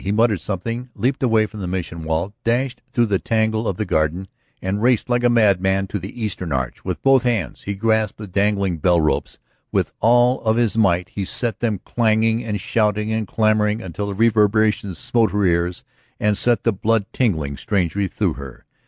[0.03, 3.85] He muttered something, leaped away from the Mission wall, dashed through the tangle of the
[3.85, 6.83] garden, and raced like a madman to the eastern arch.
[6.83, 9.37] With both hands he grasped the dangling bell ropes,
[9.71, 14.15] with all of his might he set them clanging and shouting and clamoring until the
[14.15, 15.83] reverberation smote her ears
[16.19, 18.65] and set the blood tingling strangely through her.